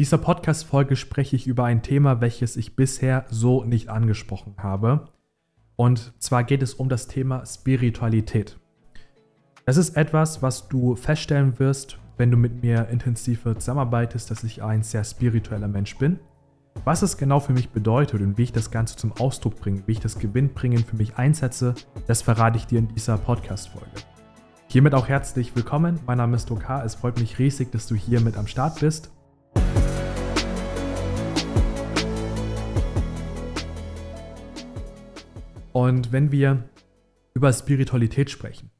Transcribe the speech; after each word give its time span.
dieser 0.00 0.16
Podcast-Folge 0.16 0.96
spreche 0.96 1.36
ich 1.36 1.46
über 1.46 1.64
ein 1.64 1.82
Thema, 1.82 2.22
welches 2.22 2.56
ich 2.56 2.74
bisher 2.74 3.26
so 3.28 3.64
nicht 3.64 3.90
angesprochen 3.90 4.54
habe. 4.56 5.08
Und 5.76 6.14
zwar 6.18 6.42
geht 6.42 6.62
es 6.62 6.72
um 6.72 6.88
das 6.88 7.06
Thema 7.06 7.44
Spiritualität. 7.44 8.58
Es 9.66 9.76
ist 9.76 9.98
etwas, 9.98 10.40
was 10.40 10.70
du 10.70 10.96
feststellen 10.96 11.58
wirst, 11.58 11.98
wenn 12.16 12.30
du 12.30 12.38
mit 12.38 12.62
mir 12.62 12.88
intensiver 12.88 13.54
zusammenarbeitest, 13.58 14.30
dass 14.30 14.42
ich 14.42 14.62
ein 14.62 14.82
sehr 14.82 15.04
spiritueller 15.04 15.68
Mensch 15.68 15.98
bin. 15.98 16.18
Was 16.86 17.02
es 17.02 17.18
genau 17.18 17.38
für 17.38 17.52
mich 17.52 17.68
bedeutet 17.68 18.22
und 18.22 18.38
wie 18.38 18.44
ich 18.44 18.52
das 18.52 18.70
Ganze 18.70 18.96
zum 18.96 19.12
Ausdruck 19.12 19.60
bringe, 19.60 19.82
wie 19.84 19.92
ich 19.92 20.00
das 20.00 20.18
Gewinnbringen 20.18 20.82
für 20.82 20.96
mich 20.96 21.18
einsetze, 21.18 21.74
das 22.06 22.22
verrate 22.22 22.56
ich 22.56 22.64
dir 22.64 22.78
in 22.78 22.88
dieser 22.88 23.18
Podcast-Folge. 23.18 23.90
Hiermit 24.68 24.94
auch 24.94 25.08
herzlich 25.08 25.54
willkommen. 25.54 26.00
Mein 26.06 26.16
Name 26.16 26.36
ist 26.36 26.48
Dokar. 26.48 26.86
Es 26.86 26.94
freut 26.94 27.20
mich 27.20 27.38
riesig, 27.38 27.70
dass 27.70 27.86
du 27.86 27.94
hier 27.94 28.22
mit 28.22 28.38
am 28.38 28.46
Start 28.46 28.80
bist. 28.80 29.10
Und 35.80 36.12
wenn 36.12 36.30
wir 36.30 36.68
über 37.32 37.50
Spiritualität 37.54 38.28
sprechen, 38.28 38.70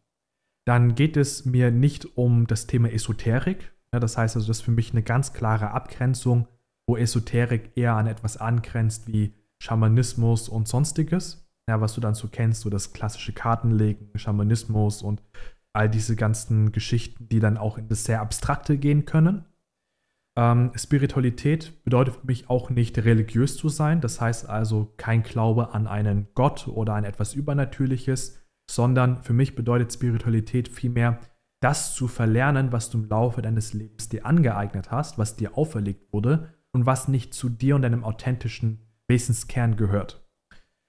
dann 0.66 0.94
geht 0.94 1.16
es 1.16 1.46
mir 1.46 1.70
nicht 1.70 2.18
um 2.18 2.46
das 2.46 2.66
Thema 2.66 2.92
Esoterik. 2.92 3.72
Ja, 3.94 4.00
das 4.00 4.18
heißt 4.18 4.36
also, 4.36 4.48
das 4.48 4.58
ist 4.58 4.64
für 4.64 4.70
mich 4.70 4.90
eine 4.90 5.02
ganz 5.02 5.32
klare 5.32 5.70
Abgrenzung, 5.70 6.46
wo 6.86 6.98
Esoterik 6.98 7.70
eher 7.74 7.94
an 7.94 8.06
etwas 8.06 8.36
angrenzt 8.36 9.08
wie 9.08 9.32
Schamanismus 9.62 10.50
und 10.50 10.68
sonstiges. 10.68 11.48
Ja, 11.70 11.80
was 11.80 11.94
du 11.94 12.02
dann 12.02 12.14
so 12.14 12.28
kennst, 12.28 12.60
so 12.60 12.68
das 12.68 12.92
klassische 12.92 13.32
Kartenlegen, 13.32 14.10
Schamanismus 14.16 15.00
und 15.00 15.22
all 15.72 15.88
diese 15.88 16.16
ganzen 16.16 16.70
Geschichten, 16.70 17.30
die 17.30 17.40
dann 17.40 17.56
auch 17.56 17.78
in 17.78 17.88
das 17.88 18.04
sehr 18.04 18.20
Abstrakte 18.20 18.76
gehen 18.76 19.06
können. 19.06 19.46
Ähm, 20.40 20.72
Spiritualität 20.74 21.84
bedeutet 21.84 22.14
für 22.14 22.26
mich 22.26 22.48
auch 22.48 22.70
nicht 22.70 22.96
religiös 22.96 23.58
zu 23.58 23.68
sein, 23.68 24.00
das 24.00 24.22
heißt 24.22 24.48
also 24.48 24.94
kein 24.96 25.22
Glaube 25.22 25.74
an 25.74 25.86
einen 25.86 26.28
Gott 26.32 26.66
oder 26.66 26.94
an 26.94 27.04
etwas 27.04 27.34
Übernatürliches, 27.34 28.40
sondern 28.70 29.22
für 29.22 29.34
mich 29.34 29.54
bedeutet 29.54 29.92
Spiritualität 29.92 30.68
vielmehr, 30.68 31.18
das 31.60 31.94
zu 31.94 32.08
verlernen, 32.08 32.72
was 32.72 32.88
du 32.88 33.02
im 33.02 33.08
Laufe 33.10 33.42
deines 33.42 33.74
Lebens 33.74 34.08
dir 34.08 34.24
angeeignet 34.24 34.90
hast, 34.90 35.18
was 35.18 35.36
dir 35.36 35.58
auferlegt 35.58 36.10
wurde 36.10 36.54
und 36.72 36.86
was 36.86 37.06
nicht 37.06 37.34
zu 37.34 37.50
dir 37.50 37.76
und 37.76 37.82
deinem 37.82 38.02
authentischen 38.02 38.88
Wesenskern 39.08 39.76
gehört. 39.76 40.26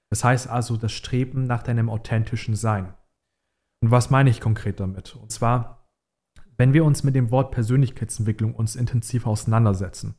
Das 0.09 0.23
heißt 0.23 0.49
also 0.49 0.77
das 0.77 0.93
Streben 0.93 1.45
nach 1.45 1.63
deinem 1.63 1.89
authentischen 1.89 2.55
Sein. 2.55 2.93
Und 3.81 3.91
was 3.91 4.09
meine 4.11 4.29
ich 4.29 4.39
konkret 4.39 4.79
damit? 4.79 5.13
Und 5.17 5.33
zwar 5.33 5.80
wenn 6.61 6.75
wir 6.75 6.85
uns 6.85 7.01
mit 7.01 7.15
dem 7.15 7.31
Wort 7.31 7.49
Persönlichkeitsentwicklung 7.49 8.53
uns 8.53 8.75
intensiv 8.75 9.25
auseinandersetzen, 9.25 10.13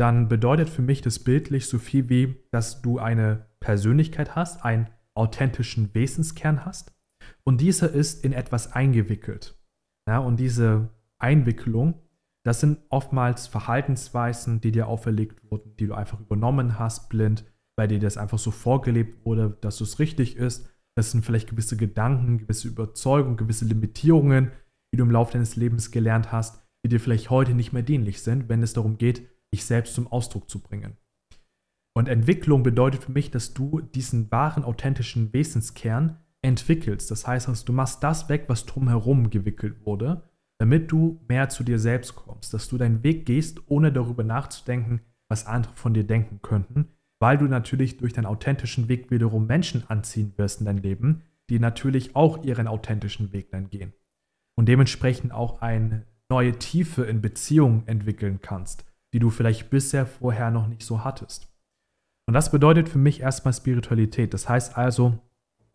dann 0.00 0.26
bedeutet 0.26 0.68
für 0.68 0.82
mich 0.82 1.00
das 1.00 1.20
bildlich 1.20 1.68
so 1.68 1.78
viel 1.78 2.08
wie, 2.08 2.42
dass 2.50 2.82
du 2.82 2.98
eine 2.98 3.46
Persönlichkeit 3.60 4.34
hast, 4.34 4.64
einen 4.64 4.88
authentischen 5.14 5.94
Wesenskern 5.94 6.64
hast 6.64 6.92
und 7.44 7.60
dieser 7.60 7.88
ist 7.88 8.24
in 8.24 8.32
etwas 8.32 8.72
eingewickelt. 8.72 9.62
Ja, 10.08 10.18
und 10.18 10.40
diese 10.40 10.88
Einwicklung, 11.20 11.94
das 12.44 12.58
sind 12.58 12.78
oftmals 12.88 13.46
Verhaltensweisen, 13.46 14.60
die 14.60 14.72
dir 14.72 14.88
auferlegt 14.88 15.48
wurden, 15.52 15.76
die 15.76 15.86
du 15.86 15.94
einfach 15.94 16.18
übernommen 16.18 16.80
hast, 16.80 17.10
blind, 17.10 17.44
weil 17.76 17.86
dir 17.86 18.00
das 18.00 18.16
einfach 18.16 18.40
so 18.40 18.50
vorgelebt 18.50 19.24
wurde, 19.24 19.56
dass 19.60 19.80
es 19.80 20.00
richtig 20.00 20.34
ist. 20.34 20.68
Das 20.96 21.12
sind 21.12 21.24
vielleicht 21.24 21.48
gewisse 21.48 21.76
Gedanken, 21.76 22.38
gewisse 22.38 22.66
Überzeugungen, 22.66 23.36
gewisse 23.36 23.66
Limitierungen, 23.66 24.50
die 24.92 24.96
du 24.96 25.04
im 25.04 25.10
Laufe 25.10 25.32
deines 25.32 25.56
Lebens 25.56 25.90
gelernt 25.90 26.32
hast, 26.32 26.62
die 26.84 26.88
dir 26.88 27.00
vielleicht 27.00 27.30
heute 27.30 27.54
nicht 27.54 27.72
mehr 27.72 27.82
dienlich 27.82 28.22
sind, 28.22 28.48
wenn 28.48 28.62
es 28.62 28.72
darum 28.72 28.98
geht, 28.98 29.28
dich 29.52 29.64
selbst 29.64 29.94
zum 29.94 30.06
Ausdruck 30.06 30.48
zu 30.48 30.60
bringen. 30.60 30.96
Und 31.94 32.08
Entwicklung 32.08 32.62
bedeutet 32.62 33.04
für 33.04 33.12
mich, 33.12 33.30
dass 33.30 33.52
du 33.52 33.80
diesen 33.80 34.30
wahren, 34.30 34.64
authentischen 34.64 35.32
Wesenskern 35.32 36.18
entwickelst. 36.42 37.10
Das 37.10 37.26
heißt, 37.26 37.48
also, 37.48 37.64
du 37.64 37.72
machst 37.72 38.02
das 38.02 38.28
weg, 38.28 38.44
was 38.46 38.64
drumherum 38.64 39.30
gewickelt 39.30 39.84
wurde, 39.84 40.22
damit 40.58 40.90
du 40.92 41.20
mehr 41.28 41.48
zu 41.48 41.64
dir 41.64 41.78
selbst 41.78 42.14
kommst, 42.14 42.54
dass 42.54 42.68
du 42.68 42.78
deinen 42.78 43.02
Weg 43.02 43.26
gehst, 43.26 43.60
ohne 43.66 43.92
darüber 43.92 44.22
nachzudenken, 44.22 45.00
was 45.28 45.46
andere 45.46 45.74
von 45.74 45.94
dir 45.94 46.04
denken 46.04 46.40
könnten, 46.42 46.88
weil 47.18 47.38
du 47.38 47.46
natürlich 47.46 47.98
durch 47.98 48.12
deinen 48.12 48.26
authentischen 48.26 48.88
Weg 48.88 49.10
wiederum 49.10 49.46
Menschen 49.46 49.84
anziehen 49.88 50.32
wirst 50.36 50.60
in 50.60 50.66
dein 50.66 50.78
Leben, 50.78 51.22
die 51.50 51.58
natürlich 51.58 52.14
auch 52.14 52.44
ihren 52.44 52.68
authentischen 52.68 53.32
Weg 53.32 53.50
dann 53.50 53.68
gehen 53.68 53.92
und 54.60 54.66
dementsprechend 54.66 55.32
auch 55.32 55.62
eine 55.62 56.04
neue 56.28 56.52
Tiefe 56.58 57.04
in 57.04 57.22
Beziehungen 57.22 57.88
entwickeln 57.88 58.40
kannst, 58.42 58.84
die 59.14 59.18
du 59.18 59.30
vielleicht 59.30 59.70
bisher 59.70 60.04
vorher 60.04 60.50
noch 60.50 60.66
nicht 60.66 60.82
so 60.82 61.02
hattest. 61.02 61.50
Und 62.26 62.34
das 62.34 62.50
bedeutet 62.50 62.90
für 62.90 62.98
mich 62.98 63.22
erstmal 63.22 63.54
Spiritualität. 63.54 64.34
Das 64.34 64.50
heißt 64.50 64.76
also, 64.76 65.18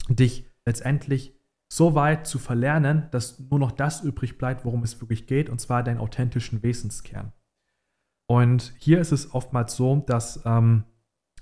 dich 0.07 0.45
letztendlich 0.67 1.33
so 1.67 1.95
weit 1.95 2.27
zu 2.27 2.37
verlernen, 2.37 3.07
dass 3.09 3.39
nur 3.39 3.57
noch 3.57 3.71
das 3.71 4.01
übrig 4.01 4.37
bleibt, 4.37 4.65
worum 4.65 4.83
es 4.83 5.01
wirklich 5.01 5.25
geht, 5.25 5.49
und 5.49 5.59
zwar 5.59 5.81
deinen 5.81 5.97
authentischen 5.97 6.61
Wesenskern. 6.61 7.33
Und 8.27 8.71
hier 8.77 8.99
ist 8.99 9.11
es 9.11 9.33
oftmals 9.33 9.75
so, 9.75 10.03
dass 10.05 10.43
ähm, 10.45 10.83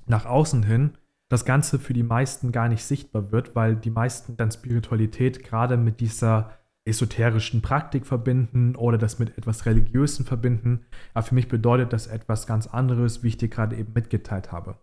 nach 0.06 0.26
außen 0.26 0.64
hin 0.64 0.98
das 1.28 1.44
Ganze 1.44 1.78
für 1.78 1.94
die 1.94 2.04
meisten 2.04 2.54
gar 2.54 2.70
nicht 2.70 2.86
sichtbar 2.86 3.34
wird, 3.34 3.54
weil 3.54 3.76
die 3.76 3.90
meisten 3.90 4.38
dann 4.38 4.50
Spiritualität 4.50 5.44
gerade 5.44 5.76
mit 5.76 6.00
dieser 6.00 6.63
esoterischen 6.86 7.62
Praktik 7.62 8.06
verbinden 8.06 8.76
oder 8.76 8.98
das 8.98 9.20
mit 9.20 9.38
etwas 9.38 9.66
Religiösen 9.66 10.26
verbinden. 10.26 10.86
Aber 11.14 11.26
für 11.26 11.36
mich 11.36 11.48
bedeutet 11.48 11.94
das 11.94 12.08
etwas 12.08 12.46
ganz 12.48 12.68
anderes, 12.68 13.24
wie 13.24 13.30
ich 13.30 13.38
dir 13.38 13.50
gerade 13.50 13.76
eben 13.76 13.94
mitgeteilt 13.94 14.52
habe. 14.52 14.78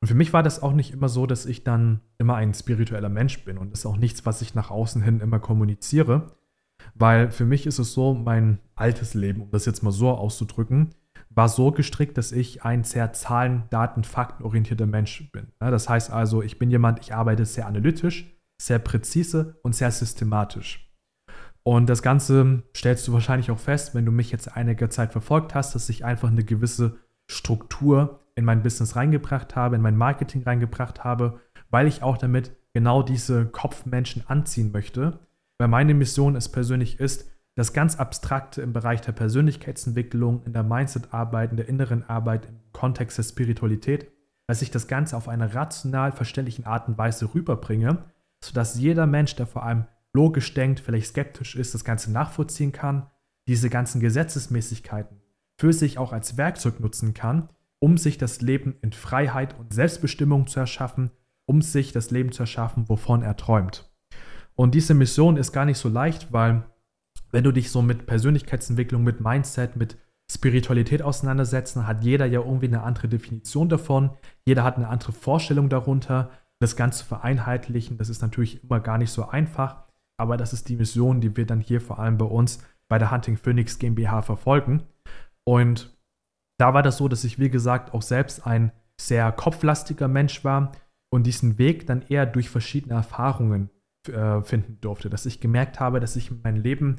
Und 0.00 0.08
für 0.08 0.14
mich 0.14 0.32
war 0.32 0.42
das 0.42 0.62
auch 0.62 0.72
nicht 0.72 0.92
immer 0.92 1.08
so, 1.08 1.26
dass 1.26 1.46
ich 1.46 1.64
dann 1.64 2.00
immer 2.18 2.36
ein 2.36 2.54
spiritueller 2.54 3.08
Mensch 3.08 3.44
bin 3.44 3.58
und 3.58 3.72
das 3.72 3.80
ist 3.80 3.86
auch 3.86 3.96
nichts, 3.96 4.24
was 4.26 4.42
ich 4.42 4.54
nach 4.54 4.70
außen 4.70 5.02
hin 5.02 5.20
immer 5.20 5.40
kommuniziere, 5.40 6.36
weil 6.94 7.32
für 7.32 7.44
mich 7.44 7.66
ist 7.66 7.80
es 7.80 7.94
so, 7.94 8.14
mein 8.14 8.60
altes 8.76 9.14
Leben, 9.14 9.42
um 9.42 9.50
das 9.50 9.66
jetzt 9.66 9.82
mal 9.82 9.90
so 9.90 10.10
auszudrücken, 10.10 10.90
war 11.30 11.48
so 11.48 11.72
gestrickt, 11.72 12.16
dass 12.16 12.30
ich 12.32 12.64
ein 12.64 12.84
sehr 12.84 13.12
Zahlen, 13.12 13.64
Daten, 13.70 14.04
Fakten 14.04 14.44
orientierter 14.44 14.86
Mensch 14.86 15.30
bin. 15.32 15.48
Das 15.58 15.88
heißt 15.88 16.12
also, 16.12 16.42
ich 16.42 16.58
bin 16.58 16.70
jemand, 16.70 17.00
ich 17.00 17.12
arbeite 17.12 17.44
sehr 17.44 17.66
analytisch, 17.66 18.38
sehr 18.60 18.78
präzise 18.78 19.58
und 19.62 19.74
sehr 19.74 19.90
systematisch. 19.90 20.87
Und 21.62 21.88
das 21.88 22.02
Ganze 22.02 22.62
stellst 22.74 23.06
du 23.06 23.12
wahrscheinlich 23.12 23.50
auch 23.50 23.58
fest, 23.58 23.94
wenn 23.94 24.06
du 24.06 24.12
mich 24.12 24.30
jetzt 24.30 24.56
einige 24.56 24.88
Zeit 24.88 25.12
verfolgt 25.12 25.54
hast, 25.54 25.74
dass 25.74 25.88
ich 25.88 26.04
einfach 26.04 26.28
eine 26.28 26.44
gewisse 26.44 26.98
Struktur 27.30 28.20
in 28.34 28.44
mein 28.44 28.62
Business 28.62 28.96
reingebracht 28.96 29.56
habe, 29.56 29.76
in 29.76 29.82
mein 29.82 29.96
Marketing 29.96 30.42
reingebracht 30.44 31.04
habe, 31.04 31.40
weil 31.70 31.86
ich 31.86 32.02
auch 32.02 32.16
damit 32.16 32.56
genau 32.72 33.02
diese 33.02 33.46
Kopfmenschen 33.46 34.24
anziehen 34.26 34.72
möchte. 34.72 35.18
Weil 35.58 35.68
meine 35.68 35.94
Mission 35.94 36.36
es 36.36 36.48
persönlich 36.48 37.00
ist, 37.00 37.30
das 37.56 37.72
ganz 37.72 37.96
Abstrakte 37.96 38.62
im 38.62 38.72
Bereich 38.72 39.00
der 39.00 39.10
Persönlichkeitsentwicklung, 39.10 40.44
in 40.44 40.52
der 40.52 40.62
Mindset-Arbeit, 40.62 41.50
in 41.50 41.56
der 41.56 41.68
inneren 41.68 42.08
Arbeit, 42.08 42.46
im 42.46 42.60
Kontext 42.72 43.18
der 43.18 43.24
Spiritualität, 43.24 44.12
dass 44.46 44.62
ich 44.62 44.70
das 44.70 44.86
Ganze 44.86 45.16
auf 45.16 45.28
eine 45.28 45.54
rational 45.54 46.12
verständlichen 46.12 46.64
Art 46.64 46.86
und 46.86 46.96
Weise 46.96 47.34
rüberbringe, 47.34 48.04
sodass 48.44 48.78
jeder 48.78 49.06
Mensch, 49.06 49.34
der 49.34 49.48
vor 49.48 49.64
allem 49.64 49.86
logisch 50.18 50.52
denkt, 50.52 50.80
vielleicht 50.80 51.06
skeptisch 51.06 51.54
ist, 51.54 51.74
das 51.74 51.84
Ganze 51.84 52.10
nachvollziehen 52.10 52.72
kann, 52.72 53.06
diese 53.46 53.70
ganzen 53.70 54.00
Gesetzesmäßigkeiten 54.00 55.22
für 55.56 55.72
sich 55.72 55.96
auch 55.96 56.12
als 56.12 56.36
Werkzeug 56.36 56.80
nutzen 56.80 57.14
kann, 57.14 57.48
um 57.78 57.96
sich 57.96 58.18
das 58.18 58.40
Leben 58.40 58.74
in 58.82 58.92
Freiheit 58.92 59.56
und 59.60 59.72
Selbstbestimmung 59.72 60.48
zu 60.48 60.58
erschaffen, 60.58 61.12
um 61.46 61.62
sich 61.62 61.92
das 61.92 62.10
Leben 62.10 62.32
zu 62.32 62.42
erschaffen, 62.42 62.88
wovon 62.88 63.22
er 63.22 63.36
träumt. 63.36 63.88
Und 64.56 64.74
diese 64.74 64.92
Mission 64.92 65.36
ist 65.36 65.52
gar 65.52 65.64
nicht 65.64 65.78
so 65.78 65.88
leicht, 65.88 66.32
weil 66.32 66.64
wenn 67.30 67.44
du 67.44 67.52
dich 67.52 67.70
so 67.70 67.80
mit 67.80 68.06
Persönlichkeitsentwicklung, 68.06 69.04
mit 69.04 69.20
Mindset, 69.20 69.76
mit 69.76 69.98
Spiritualität 70.28 71.00
auseinandersetzt, 71.00 71.76
hat 71.76 72.02
jeder 72.02 72.26
ja 72.26 72.40
irgendwie 72.40 72.66
eine 72.66 72.82
andere 72.82 73.06
Definition 73.06 73.68
davon, 73.68 74.10
jeder 74.44 74.64
hat 74.64 74.78
eine 74.78 74.88
andere 74.88 75.12
Vorstellung 75.12 75.68
darunter. 75.68 76.30
Das 76.58 76.74
Ganze 76.74 77.04
vereinheitlichen, 77.04 77.98
das 77.98 78.08
ist 78.08 78.20
natürlich 78.20 78.64
immer 78.64 78.80
gar 78.80 78.98
nicht 78.98 79.12
so 79.12 79.28
einfach. 79.28 79.87
Aber 80.18 80.36
das 80.36 80.52
ist 80.52 80.68
die 80.68 80.76
Mission, 80.76 81.20
die 81.20 81.36
wir 81.36 81.46
dann 81.46 81.60
hier 81.60 81.80
vor 81.80 81.98
allem 81.98 82.18
bei 82.18 82.26
uns 82.26 82.58
bei 82.88 82.98
der 82.98 83.10
Hunting 83.10 83.36
Phoenix 83.36 83.78
GmbH 83.78 84.22
verfolgen. 84.22 84.82
Und 85.44 85.96
da 86.58 86.74
war 86.74 86.82
das 86.82 86.96
so, 86.96 87.08
dass 87.08 87.24
ich, 87.24 87.38
wie 87.38 87.50
gesagt, 87.50 87.94
auch 87.94 88.02
selbst 88.02 88.46
ein 88.46 88.72
sehr 89.00 89.30
kopflastiger 89.32 90.08
Mensch 90.08 90.44
war 90.44 90.72
und 91.10 91.26
diesen 91.26 91.56
Weg 91.58 91.86
dann 91.86 92.02
eher 92.02 92.26
durch 92.26 92.50
verschiedene 92.50 92.94
Erfahrungen 92.94 93.70
äh, 94.08 94.42
finden 94.42 94.80
durfte. 94.80 95.08
Dass 95.08 95.26
ich 95.26 95.40
gemerkt 95.40 95.80
habe, 95.80 96.00
dass 96.00 96.16
ich 96.16 96.30
mein 96.42 96.56
Leben, 96.56 96.96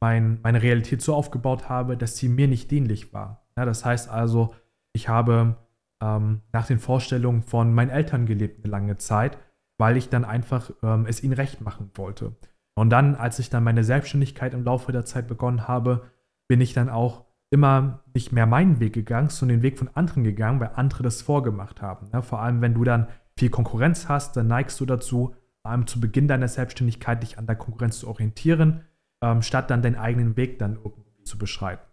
mein, 0.00 0.40
meine 0.42 0.62
Realität 0.62 1.02
so 1.02 1.14
aufgebaut 1.14 1.68
habe, 1.68 1.96
dass 1.96 2.16
sie 2.16 2.28
mir 2.28 2.48
nicht 2.48 2.70
dienlich 2.70 3.12
war. 3.12 3.46
Ja, 3.56 3.66
das 3.66 3.84
heißt 3.84 4.08
also, 4.08 4.54
ich 4.94 5.08
habe 5.08 5.56
ähm, 6.02 6.40
nach 6.52 6.66
den 6.66 6.78
Vorstellungen 6.78 7.42
von 7.42 7.72
meinen 7.72 7.90
Eltern 7.90 8.26
gelebt 8.26 8.64
eine 8.64 8.70
lange 8.70 8.96
Zeit, 8.96 9.38
weil 9.78 9.96
ich 9.96 10.08
dann 10.08 10.24
einfach 10.24 10.70
ähm, 10.82 11.06
es 11.06 11.22
ihnen 11.22 11.34
recht 11.34 11.60
machen 11.60 11.90
wollte. 11.94 12.34
Und 12.74 12.90
dann, 12.90 13.14
als 13.14 13.38
ich 13.38 13.50
dann 13.50 13.64
meine 13.64 13.84
Selbstständigkeit 13.84 14.54
im 14.54 14.64
Laufe 14.64 14.92
der 14.92 15.04
Zeit 15.04 15.28
begonnen 15.28 15.68
habe, 15.68 16.10
bin 16.48 16.60
ich 16.60 16.72
dann 16.72 16.88
auch 16.88 17.24
immer 17.50 18.02
nicht 18.14 18.32
mehr 18.32 18.46
meinen 18.46 18.80
Weg 18.80 18.94
gegangen, 18.94 19.28
sondern 19.28 19.58
den 19.58 19.62
Weg 19.62 19.78
von 19.78 19.90
anderen 19.94 20.24
gegangen, 20.24 20.58
weil 20.58 20.70
andere 20.74 21.02
das 21.02 21.20
vorgemacht 21.20 21.82
haben. 21.82 22.08
Ja, 22.12 22.22
vor 22.22 22.40
allem, 22.40 22.62
wenn 22.62 22.74
du 22.74 22.82
dann 22.82 23.08
viel 23.38 23.50
Konkurrenz 23.50 24.08
hast, 24.08 24.36
dann 24.36 24.46
neigst 24.46 24.80
du 24.80 24.86
dazu, 24.86 25.34
vor 25.60 25.70
allem 25.70 25.86
zu 25.86 26.00
Beginn 26.00 26.28
deiner 26.28 26.48
Selbstständigkeit 26.48 27.22
dich 27.22 27.38
an 27.38 27.46
der 27.46 27.56
Konkurrenz 27.56 27.98
zu 27.98 28.08
orientieren, 28.08 28.82
ähm, 29.22 29.42
statt 29.42 29.70
dann 29.70 29.82
deinen 29.82 29.96
eigenen 29.96 30.36
Weg 30.36 30.58
dann 30.58 30.76
irgendwie 30.76 31.24
zu 31.24 31.38
beschreiten. 31.38 31.86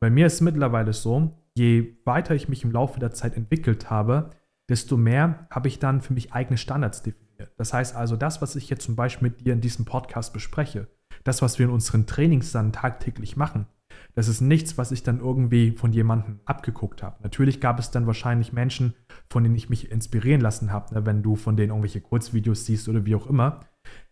Bei 0.00 0.10
mir 0.10 0.26
ist 0.26 0.34
es 0.34 0.40
mittlerweile 0.42 0.92
so, 0.92 1.32
je 1.56 1.96
weiter 2.04 2.34
ich 2.34 2.48
mich 2.48 2.62
im 2.62 2.70
Laufe 2.70 3.00
der 3.00 3.12
Zeit 3.12 3.36
entwickelt 3.36 3.90
habe, 3.90 4.30
desto 4.68 4.96
mehr 4.96 5.46
habe 5.50 5.68
ich 5.68 5.78
dann 5.78 6.02
für 6.02 6.12
mich 6.12 6.32
eigene 6.32 6.58
Standards 6.58 7.02
definiert. 7.02 7.27
Das 7.56 7.72
heißt 7.72 7.96
also, 7.96 8.16
das, 8.16 8.42
was 8.42 8.56
ich 8.56 8.70
jetzt 8.70 8.84
zum 8.84 8.96
Beispiel 8.96 9.30
mit 9.30 9.40
dir 9.44 9.52
in 9.52 9.60
diesem 9.60 9.84
Podcast 9.84 10.32
bespreche, 10.32 10.88
das, 11.24 11.42
was 11.42 11.58
wir 11.58 11.66
in 11.66 11.72
unseren 11.72 12.06
Trainings 12.06 12.52
dann 12.52 12.72
tagtäglich 12.72 13.36
machen, 13.36 13.66
das 14.14 14.28
ist 14.28 14.40
nichts, 14.40 14.78
was 14.78 14.92
ich 14.92 15.02
dann 15.02 15.20
irgendwie 15.20 15.72
von 15.72 15.92
jemandem 15.92 16.40
abgeguckt 16.44 17.02
habe. 17.02 17.22
Natürlich 17.22 17.60
gab 17.60 17.78
es 17.78 17.90
dann 17.90 18.06
wahrscheinlich 18.06 18.52
Menschen, 18.52 18.94
von 19.30 19.42
denen 19.42 19.54
ich 19.54 19.70
mich 19.70 19.90
inspirieren 19.90 20.40
lassen 20.40 20.72
habe, 20.72 20.94
ne, 20.94 21.06
wenn 21.06 21.22
du 21.22 21.36
von 21.36 21.56
denen 21.56 21.70
irgendwelche 21.70 22.00
Kurzvideos 22.00 22.66
siehst 22.66 22.88
oder 22.88 23.06
wie 23.06 23.14
auch 23.14 23.26
immer. 23.26 23.60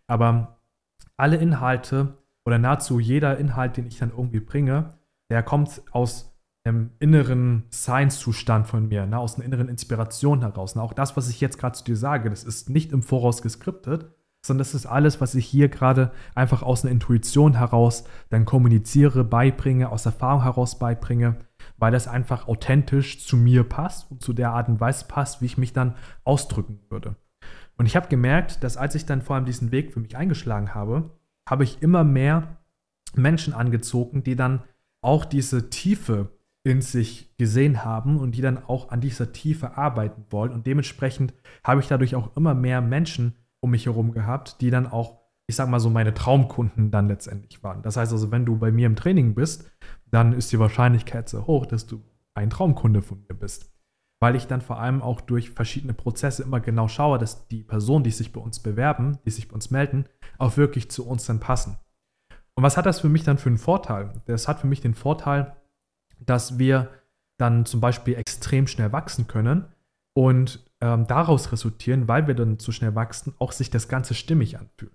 Aber 0.07 0.59
alle 1.17 1.37
Inhalte 1.37 2.17
oder 2.45 2.57
nahezu 2.57 2.99
jeder 2.99 3.37
Inhalt, 3.37 3.77
den 3.77 3.87
ich 3.87 3.97
dann 3.97 4.11
irgendwie 4.11 4.39
bringe, 4.39 4.97
der 5.29 5.43
kommt 5.43 5.81
aus 5.91 6.36
einem 6.67 6.91
inneren 6.99 7.63
Science-Zustand 7.71 8.67
von 8.67 8.87
mir, 8.87 9.05
ne, 9.05 9.17
aus 9.17 9.35
einer 9.35 9.45
inneren 9.45 9.69
Inspiration 9.69 10.41
heraus. 10.41 10.75
Ne. 10.75 10.81
Auch 10.81 10.93
das, 10.93 11.17
was 11.17 11.29
ich 11.29 11.41
jetzt 11.41 11.57
gerade 11.57 11.77
zu 11.77 11.83
dir 11.83 11.95
sage, 11.95 12.29
das 12.29 12.43
ist 12.43 12.69
nicht 12.69 12.91
im 12.91 13.01
Voraus 13.01 13.41
geskriptet, 13.41 14.11
sondern 14.45 14.59
das 14.59 14.73
ist 14.73 14.85
alles, 14.85 15.19
was 15.19 15.35
ich 15.35 15.45
hier 15.45 15.69
gerade 15.69 16.11
einfach 16.35 16.63
aus 16.63 16.83
einer 16.83 16.91
Intuition 16.91 17.57
heraus 17.57 18.05
dann 18.29 18.45
kommuniziere, 18.45 19.23
beibringe, 19.23 19.89
aus 19.89 20.05
Erfahrung 20.05 20.43
heraus 20.43 20.79
beibringe, 20.79 21.37
weil 21.77 21.91
das 21.91 22.07
einfach 22.07 22.47
authentisch 22.47 23.25
zu 23.25 23.37
mir 23.37 23.63
passt 23.63 24.09
und 24.11 24.21
zu 24.21 24.33
der 24.33 24.51
Art 24.51 24.69
und 24.69 24.79
Weise 24.79 25.05
passt, 25.07 25.41
wie 25.41 25.45
ich 25.45 25.57
mich 25.57 25.73
dann 25.73 25.95
ausdrücken 26.23 26.79
würde. 26.89 27.15
Und 27.77 27.85
ich 27.85 27.95
habe 27.95 28.07
gemerkt, 28.07 28.63
dass 28.63 28.77
als 28.77 28.95
ich 28.95 29.05
dann 29.05 29.21
vor 29.21 29.35
allem 29.35 29.45
diesen 29.45 29.71
Weg 29.71 29.93
für 29.93 29.99
mich 29.99 30.17
eingeschlagen 30.17 30.73
habe, 30.73 31.11
habe 31.47 31.63
ich 31.63 31.81
immer 31.81 32.03
mehr 32.03 32.57
Menschen 33.15 33.53
angezogen, 33.53 34.23
die 34.23 34.35
dann 34.35 34.63
auch 35.01 35.25
diese 35.25 35.69
Tiefe 35.69 36.36
in 36.67 36.81
sich 36.81 37.33
gesehen 37.37 37.85
haben 37.85 38.17
und 38.19 38.31
die 38.35 38.41
dann 38.41 38.61
auch 38.61 38.89
an 38.89 38.99
dieser 38.99 39.31
Tiefe 39.31 39.77
arbeiten 39.77 40.25
wollen. 40.31 40.51
Und 40.51 40.67
dementsprechend 40.67 41.33
habe 41.63 41.79
ich 41.79 41.87
dadurch 41.87 42.13
auch 42.15 42.35
immer 42.35 42.53
mehr 42.53 42.81
Menschen 42.81 43.35
um 43.61 43.71
mich 43.71 43.85
herum 43.85 44.11
gehabt, 44.11 44.59
die 44.59 44.69
dann 44.69 44.85
auch, 44.85 45.21
ich 45.47 45.55
sag 45.55 45.69
mal 45.69 45.79
so, 45.79 45.89
meine 45.89 46.13
Traumkunden 46.13 46.91
dann 46.91 47.07
letztendlich 47.07 47.63
waren. 47.63 47.81
Das 47.83 47.95
heißt 47.95 48.11
also, 48.11 48.31
wenn 48.31 48.45
du 48.45 48.57
bei 48.57 48.69
mir 48.69 48.85
im 48.85 48.97
Training 48.97 49.33
bist, 49.33 49.71
dann 50.11 50.33
ist 50.33 50.51
die 50.51 50.59
Wahrscheinlichkeit 50.59 51.29
sehr 51.29 51.47
hoch, 51.47 51.65
dass 51.65 51.87
du 51.87 52.03
ein 52.33 52.49
Traumkunde 52.49 53.01
von 53.01 53.21
mir 53.21 53.33
bist. 53.33 53.73
Weil 54.19 54.35
ich 54.35 54.47
dann 54.47 54.59
vor 54.59 54.79
allem 54.79 55.01
auch 55.01 55.21
durch 55.21 55.51
verschiedene 55.51 55.93
Prozesse 55.93 56.43
immer 56.43 56.59
genau 56.59 56.89
schaue, 56.89 57.17
dass 57.17 57.47
die 57.47 57.63
Personen, 57.63 58.03
die 58.03 58.11
sich 58.11 58.33
bei 58.33 58.41
uns 58.41 58.59
bewerben, 58.59 59.19
die 59.25 59.31
sich 59.31 59.47
bei 59.47 59.53
uns 59.53 59.71
melden, 59.71 60.05
auch 60.37 60.57
wirklich 60.57 60.91
zu 60.91 61.07
uns 61.07 61.25
dann 61.25 61.39
passen. 61.39 61.77
Und 62.55 62.63
was 62.63 62.75
hat 62.75 62.85
das 62.85 62.99
für 62.99 63.09
mich 63.09 63.23
dann 63.23 63.37
für 63.37 63.47
einen 63.47 63.57
Vorteil? 63.57 64.21
Das 64.25 64.49
hat 64.49 64.59
für 64.59 64.67
mich 64.67 64.81
den 64.81 64.95
Vorteil, 64.95 65.55
dass 66.19 66.59
wir 66.59 66.89
dann 67.37 67.65
zum 67.65 67.79
Beispiel 67.79 68.15
extrem 68.15 68.67
schnell 68.67 68.91
wachsen 68.91 69.27
können 69.27 69.65
und 70.13 70.65
ähm, 70.81 71.07
daraus 71.07 71.51
resultieren, 71.51 72.07
weil 72.07 72.27
wir 72.27 72.33
dann 72.33 72.59
zu 72.59 72.71
schnell 72.71 72.95
wachsen, 72.95 73.33
auch 73.39 73.51
sich 73.51 73.69
das 73.69 73.87
Ganze 73.87 74.13
stimmig 74.13 74.57
anfühlt. 74.59 74.93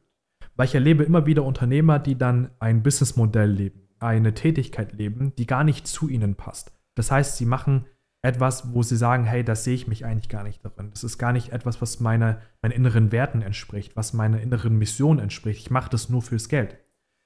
Weil 0.57 0.67
ich 0.67 0.75
erlebe 0.75 1.05
immer 1.05 1.27
wieder 1.27 1.45
Unternehmer, 1.45 1.99
die 1.99 2.17
dann 2.17 2.51
ein 2.59 2.83
Businessmodell 2.83 3.51
leben, 3.51 3.89
eine 3.99 4.35
Tätigkeit 4.35 4.93
leben, 4.93 5.35
die 5.37 5.47
gar 5.47 5.65
nicht 5.65 5.87
zu 5.87 6.09
ihnen 6.09 6.35
passt. 6.35 6.73
Das 6.95 7.11
heißt, 7.11 7.37
sie 7.37 7.47
machen 7.47 7.87
etwas, 8.23 8.73
wo 8.73 8.83
sie 8.83 8.97
sagen, 8.97 9.25
hey, 9.25 9.43
das 9.45 9.65
sehe 9.65 9.75
ich 9.75 9.89
mich 9.89 10.05
eigentlich 10.05 10.29
gar 10.29 10.45
nicht 10.45 10.65
darin. 10.65 10.91
Das 10.91 11.03
ist 11.03 11.19
gar 11.19 11.33
nicht 11.33 11.51
etwas, 11.51 11.83
was 11.83 11.99
meine, 11.99 12.41
meinen 12.61 12.73
inneren 12.73 13.11
Werten 13.11 13.43
entspricht, 13.43 13.97
was 13.97 14.13
meiner 14.13 14.41
inneren 14.41 14.79
Mission 14.79 15.19
entspricht. 15.19 15.61
Ich 15.61 15.71
mache 15.71 15.91
das 15.91 16.09
nur 16.09 16.23
fürs 16.23 16.49
Geld. 16.49 16.79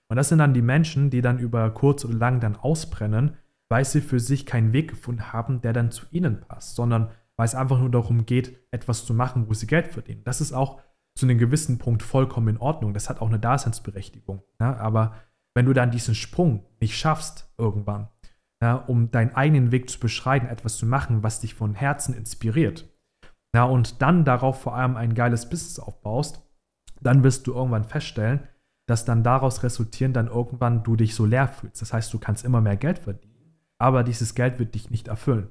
Und 0.09 0.17
das 0.17 0.29
sind 0.29 0.39
dann 0.39 0.55
die 0.55 0.63
Menschen, 0.63 1.11
die 1.11 1.21
dann 1.21 1.39
über 1.39 1.69
kurz 1.71 2.05
oder 2.05 2.15
lang 2.15 2.41
dann 2.41 2.57
ausbrennen, 2.57 3.37
weil 3.69 3.85
sie 3.85 4.01
für 4.01 4.21
sich 4.21 4.47
keinen 4.47 4.73
Weg 4.73 4.91
gefunden 4.91 5.33
haben, 5.33 5.61
der 5.61 5.73
dann 5.73 5.91
zu 5.91 6.07
ihnen 6.11 6.41
passt, 6.41 6.77
sondern 6.77 7.11
weil 7.37 7.47
es 7.47 7.55
einfach 7.55 7.79
nur 7.79 7.91
darum 7.91 8.27
geht, 8.27 8.59
etwas 8.71 9.05
zu 9.05 9.13
machen, 9.13 9.49
wo 9.49 9.55
sie 9.55 9.67
Geld 9.67 9.89
verdienen. 9.89 10.25
Das 10.25 10.41
ist 10.41 10.53
auch 10.53 10.81
zu 11.17 11.27
einem 11.27 11.39
gewissen 11.39 11.79
Punkt 11.79 12.03
vollkommen 12.03 12.49
in 12.49 12.57
Ordnung. 12.59 12.95
Das 12.95 13.09
hat 13.09 13.21
auch 13.21 13.29
eine 13.29 13.39
Daseinsberechtigung. 13.39 14.43
Ja? 14.61 14.77
Aber 14.77 15.15
wenn 15.55 15.67
du 15.67 15.73
dann 15.73 15.91
diesen 15.91 16.15
Sprung 16.15 16.65
nicht 16.81 16.97
schaffst 16.97 17.53
irgendwann, 17.59 18.09
ja, 18.63 18.77
um 18.77 19.11
deinen 19.11 19.35
eigenen 19.35 19.71
Weg 19.71 19.91
zu 19.91 19.99
beschreiten, 20.01 20.47
etwas 20.47 20.77
zu 20.77 20.87
machen, 20.87 21.23
was 21.23 21.41
dich 21.41 21.55
von 21.55 21.75
Herzen 21.75 22.15
inspiriert, 22.15 22.89
ja, 23.55 23.65
und 23.65 24.03
dann 24.03 24.25
darauf 24.25 24.61
vor 24.61 24.75
allem 24.77 24.97
ein 24.97 25.15
geiles 25.15 25.49
Business 25.49 25.79
aufbaust, 25.79 26.43
dann 27.01 27.23
wirst 27.23 27.47
du 27.47 27.55
irgendwann 27.55 27.85
feststellen, 27.85 28.41
dass 28.87 29.05
dann 29.05 29.23
daraus 29.23 29.63
resultieren, 29.63 30.13
dann 30.13 30.29
irgendwann 30.29 30.83
du 30.85 30.97
dich 30.97 31.15
so 31.15 31.25
leer 31.25 31.49
fühlst. 31.49 31.83
Das 31.83 31.93
heißt, 31.93 32.13
du 32.13 32.19
kannst 32.19 32.45
immer 32.45 32.61
mehr 32.61 32.77
Geld 32.77 32.99
verdienen, 32.99 33.36
aber 33.79 34.05
dieses 34.05 34.35
Geld 34.35 34.59
wird 34.59 34.75
dich 34.75 34.91
nicht 34.91 35.09
erfüllen. 35.09 35.51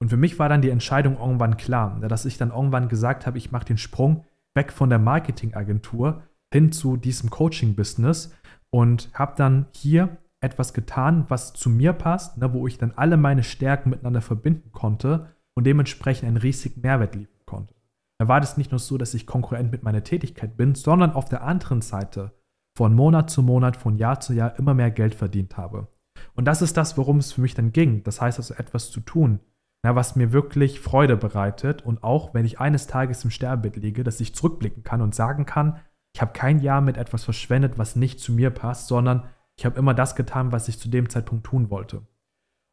Und 0.00 0.08
für 0.08 0.16
mich 0.16 0.38
war 0.38 0.48
dann 0.48 0.62
die 0.62 0.70
Entscheidung 0.70 1.18
irgendwann 1.18 1.56
klar, 1.56 2.00
dass 2.00 2.24
ich 2.24 2.38
dann 2.38 2.50
irgendwann 2.50 2.88
gesagt 2.88 3.26
habe, 3.26 3.38
ich 3.38 3.52
mache 3.52 3.66
den 3.66 3.78
Sprung 3.78 4.24
weg 4.54 4.72
von 4.72 4.88
der 4.88 4.98
Marketingagentur 4.98 6.22
hin 6.52 6.72
zu 6.72 6.96
diesem 6.96 7.30
Coaching-Business 7.30 8.34
und 8.70 9.10
habe 9.14 9.34
dann 9.36 9.66
hier 9.74 10.16
etwas 10.40 10.72
getan, 10.72 11.26
was 11.28 11.52
zu 11.52 11.68
mir 11.68 11.92
passt, 11.92 12.38
ne, 12.38 12.52
wo 12.52 12.66
ich 12.66 12.78
dann 12.78 12.92
alle 12.96 13.16
meine 13.16 13.42
Stärken 13.42 13.90
miteinander 13.90 14.22
verbinden 14.22 14.72
konnte 14.72 15.34
und 15.54 15.64
dementsprechend 15.64 16.26
einen 16.26 16.38
riesigen 16.38 16.80
Mehrwert 16.80 17.14
liefern 17.14 17.42
konnte. 17.44 17.74
Da 18.18 18.28
war 18.28 18.40
das 18.40 18.56
nicht 18.56 18.70
nur 18.70 18.78
so, 18.78 18.96
dass 18.96 19.14
ich 19.14 19.26
konkurrent 19.26 19.70
mit 19.70 19.82
meiner 19.82 20.02
Tätigkeit 20.02 20.56
bin, 20.56 20.74
sondern 20.74 21.12
auf 21.12 21.28
der 21.28 21.42
anderen 21.42 21.82
Seite 21.82 22.32
von 22.76 22.94
Monat 22.94 23.30
zu 23.30 23.42
Monat, 23.42 23.76
von 23.76 23.96
Jahr 23.96 24.20
zu 24.20 24.32
Jahr 24.32 24.58
immer 24.58 24.74
mehr 24.74 24.90
Geld 24.90 25.14
verdient 25.14 25.56
habe. 25.56 25.88
Und 26.34 26.44
das 26.46 26.62
ist 26.62 26.76
das, 26.76 26.96
worum 26.96 27.18
es 27.18 27.32
für 27.32 27.40
mich 27.40 27.54
dann 27.54 27.72
ging. 27.72 28.02
Das 28.02 28.20
heißt 28.20 28.38
also 28.38 28.54
etwas 28.54 28.90
zu 28.90 29.00
tun, 29.00 29.40
na, 29.82 29.96
was 29.96 30.16
mir 30.16 30.32
wirklich 30.32 30.80
Freude 30.80 31.16
bereitet 31.16 31.82
und 31.82 32.02
auch, 32.02 32.34
wenn 32.34 32.44
ich 32.44 32.60
eines 32.60 32.86
Tages 32.86 33.24
im 33.24 33.30
Sterbebett 33.30 33.82
liege, 33.82 34.04
dass 34.04 34.20
ich 34.20 34.34
zurückblicken 34.34 34.82
kann 34.82 35.00
und 35.00 35.14
sagen 35.14 35.46
kann, 35.46 35.80
ich 36.14 36.20
habe 36.20 36.32
kein 36.32 36.58
Jahr 36.58 36.80
mit 36.80 36.96
etwas 36.96 37.24
verschwendet, 37.24 37.78
was 37.78 37.96
nicht 37.96 38.20
zu 38.20 38.32
mir 38.32 38.50
passt, 38.50 38.88
sondern 38.88 39.24
ich 39.56 39.64
habe 39.64 39.78
immer 39.78 39.94
das 39.94 40.16
getan, 40.16 40.52
was 40.52 40.68
ich 40.68 40.78
zu 40.78 40.88
dem 40.88 41.08
Zeitpunkt 41.08 41.46
tun 41.46 41.70
wollte. 41.70 42.02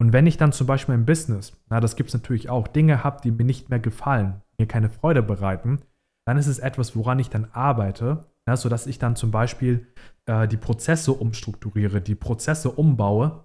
Und 0.00 0.12
wenn 0.12 0.26
ich 0.26 0.36
dann 0.36 0.52
zum 0.52 0.66
Beispiel 0.66 0.94
im 0.94 1.06
Business, 1.06 1.56
na, 1.68 1.80
das 1.80 1.96
gibt 1.96 2.08
es 2.08 2.14
natürlich 2.14 2.50
auch, 2.50 2.68
Dinge 2.68 3.04
habe, 3.04 3.20
die 3.22 3.30
mir 3.30 3.44
nicht 3.44 3.68
mehr 3.68 3.80
gefallen, 3.80 4.42
mir 4.58 4.66
keine 4.66 4.90
Freude 4.90 5.22
bereiten, 5.22 5.80
dann 6.24 6.36
ist 6.36 6.46
es 6.46 6.58
etwas, 6.58 6.94
woran 6.94 7.18
ich 7.18 7.30
dann 7.30 7.48
arbeite, 7.52 8.26
na, 8.48 8.56
sodass 8.56 8.86
ich 8.86 8.98
dann 8.98 9.14
zum 9.14 9.30
Beispiel 9.30 9.86
äh, 10.24 10.48
die 10.48 10.56
Prozesse 10.56 11.12
umstrukturiere, 11.12 12.00
die 12.00 12.14
Prozesse 12.14 12.70
umbaue, 12.70 13.44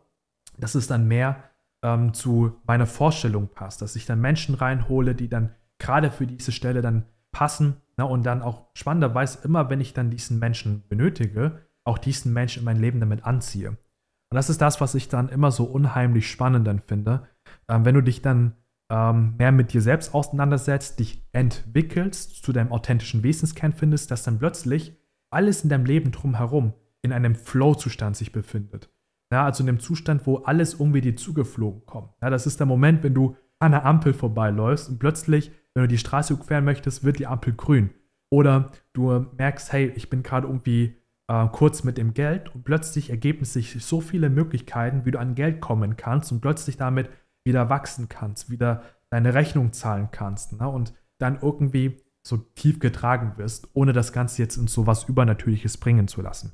dass 0.58 0.76
es 0.76 0.88
dann 0.88 1.10
mehr 1.10 1.44
ähm, 1.84 2.14
zu 2.14 2.56
meiner 2.66 2.86
Vorstellung 2.86 3.50
passt, 3.50 3.82
dass 3.82 3.98
ich 3.98 4.06
dann 4.06 4.22
Menschen 4.22 4.56
reinhole, 4.56 5.14
die 5.14 5.28
dann 5.28 5.52
gerade 5.78 6.10
für 6.10 6.26
diese 6.26 6.54
Stelle 6.54 6.82
dann 6.82 7.04
passen 7.34 7.82
ne, 7.98 8.06
und 8.06 8.24
dann 8.24 8.42
auch 8.42 8.68
spannenderweise 8.76 9.40
immer, 9.44 9.70
wenn 9.70 9.82
ich 9.82 9.94
dann 9.94 10.10
diesen 10.10 10.40
Menschen 10.40 10.88
benötige, 10.88 11.60
auch 11.84 11.98
diesen 11.98 12.32
Menschen 12.32 12.60
in 12.60 12.66
mein 12.66 12.80
Leben 12.80 13.02
damit 13.02 13.26
anziehe. 13.26 13.72
Und 13.72 14.36
das 14.36 14.50
ist 14.50 14.62
das, 14.62 14.80
was 14.80 14.96
ich 14.96 15.10
dann 15.10 15.28
immer 15.28 15.52
so 15.52 15.66
unheimlich 15.66 16.32
spannend 16.32 16.66
dann 16.66 16.80
finde, 16.80 17.28
ähm, 17.68 17.84
wenn 17.84 17.96
du 17.96 18.02
dich 18.02 18.22
dann 18.22 18.56
ähm, 18.94 19.34
mehr 19.40 19.52
mit 19.52 19.74
dir 19.74 19.82
selbst 19.82 20.14
auseinandersetzt, 20.14 21.00
dich 21.00 21.26
entwickelst, 21.32 22.44
zu 22.44 22.54
deinem 22.54 22.72
authentischen 22.72 23.24
Wesenskern 23.24 23.74
findest, 23.74 24.12
dass 24.12 24.22
dann 24.22 24.38
plötzlich 24.38 24.96
alles 25.32 25.64
in 25.64 25.70
deinem 25.70 25.86
Leben 25.86 26.12
drumherum 26.12 26.74
in 27.02 27.12
einem 27.12 27.34
Flow-Zustand 27.34 28.16
sich 28.16 28.32
befindet. 28.32 28.92
Ja, 29.32 29.46
also 29.46 29.64
in 29.64 29.68
dem 29.68 29.80
Zustand, 29.80 30.28
wo 30.28 30.38
alles 30.38 30.76
irgendwie 30.76 31.02
dir 31.02 31.16
zugeflogen 31.16 31.88
kommt. 31.88 32.12
Ja, 32.22 32.30
das 32.30 32.46
ist 32.46 32.60
der 32.60 32.68
Moment, 32.68 33.02
wenn 33.02 33.16
du 33.16 33.36
an 33.58 33.74
einer 33.74 33.84
Ampel 33.84 34.14
vorbeiläufst 34.14 34.90
und 34.90 35.00
plötzlich, 35.00 35.52
wenn 35.74 35.84
du 35.84 35.88
die 35.88 35.98
Straße 35.98 36.38
queren 36.38 36.64
möchtest, 36.64 37.04
wird 37.04 37.18
die 37.18 37.26
Ampel 37.26 37.54
grün. 37.54 37.90
Oder 38.30 38.72
du 38.94 39.26
merkst, 39.38 39.74
hey, 39.74 39.92
ich 39.96 40.12
bin 40.12 40.22
gerade 40.22 40.46
irgendwie 40.46 40.98
äh, 41.28 41.48
kurz 41.48 41.84
mit 41.84 41.98
dem 41.98 42.14
Geld 42.14 42.54
und 42.54 42.64
plötzlich 42.64 43.10
ergeben 43.10 43.44
sich 43.44 43.84
so 43.84 44.02
viele 44.02 44.30
Möglichkeiten, 44.30 45.06
wie 45.06 45.12
du 45.12 45.20
an 45.20 45.34
Geld 45.34 45.62
kommen 45.62 45.98
kannst 45.98 46.32
und 46.32 46.42
plötzlich 46.42 46.78
damit 46.78 47.10
wieder 47.46 47.70
wachsen 47.70 48.10
kannst, 48.10 48.50
wieder 48.50 48.84
deine 49.10 49.34
Rechnung 49.34 49.74
zahlen 49.74 50.10
kannst 50.12 50.54
ne? 50.54 50.68
und 50.68 50.94
dann 51.20 51.40
irgendwie 51.42 52.02
so 52.26 52.38
tief 52.38 52.80
getragen 52.80 53.38
wirst, 53.38 53.70
ohne 53.74 53.94
das 53.94 54.14
Ganze 54.14 54.42
jetzt 54.42 54.58
in 54.58 54.68
so 54.68 54.88
was 54.88 55.04
Übernatürliches 55.04 55.78
bringen 55.78 56.08
zu 56.08 56.22
lassen. 56.22 56.54